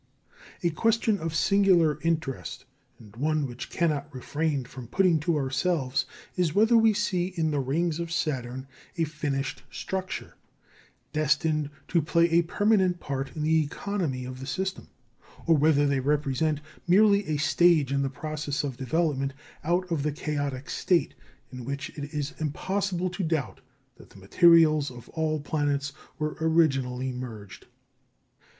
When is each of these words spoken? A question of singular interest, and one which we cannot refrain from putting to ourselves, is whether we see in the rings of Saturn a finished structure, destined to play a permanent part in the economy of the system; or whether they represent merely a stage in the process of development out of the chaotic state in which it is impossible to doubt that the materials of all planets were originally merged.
A 0.63 0.71
question 0.71 1.19
of 1.19 1.35
singular 1.35 1.99
interest, 2.01 2.65
and 2.97 3.15
one 3.17 3.45
which 3.45 3.69
we 3.69 3.75
cannot 3.77 4.11
refrain 4.11 4.65
from 4.65 4.87
putting 4.87 5.19
to 5.19 5.37
ourselves, 5.37 6.07
is 6.35 6.55
whether 6.55 6.75
we 6.75 6.91
see 6.91 7.25
in 7.27 7.51
the 7.51 7.59
rings 7.59 7.99
of 7.99 8.11
Saturn 8.11 8.65
a 8.97 9.03
finished 9.03 9.61
structure, 9.69 10.33
destined 11.13 11.69
to 11.89 12.01
play 12.01 12.27
a 12.31 12.41
permanent 12.41 12.99
part 12.99 13.35
in 13.35 13.43
the 13.43 13.61
economy 13.63 14.25
of 14.25 14.39
the 14.39 14.47
system; 14.47 14.87
or 15.45 15.55
whether 15.55 15.85
they 15.85 15.99
represent 15.99 16.61
merely 16.87 17.27
a 17.27 17.37
stage 17.37 17.91
in 17.91 18.01
the 18.01 18.09
process 18.09 18.63
of 18.63 18.77
development 18.77 19.35
out 19.63 19.91
of 19.91 20.01
the 20.01 20.11
chaotic 20.11 20.67
state 20.71 21.13
in 21.51 21.63
which 21.63 21.91
it 21.95 22.05
is 22.11 22.33
impossible 22.39 23.11
to 23.11 23.21
doubt 23.23 23.61
that 23.97 24.09
the 24.09 24.17
materials 24.19 24.89
of 24.89 25.09
all 25.09 25.39
planets 25.39 25.93
were 26.17 26.37
originally 26.41 27.11
merged. 27.11 27.67